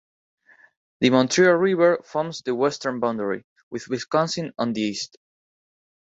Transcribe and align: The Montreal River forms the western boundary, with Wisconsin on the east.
The 1.01 1.11
Montreal 1.11 1.53
River 1.53 1.99
forms 2.03 2.41
the 2.41 2.55
western 2.55 2.99
boundary, 2.99 3.45
with 3.69 3.87
Wisconsin 3.87 4.51
on 4.57 4.73
the 4.73 4.81
east. 4.81 5.15